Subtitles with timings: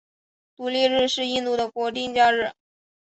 [0.55, 2.53] 独立日是印度的国定假日。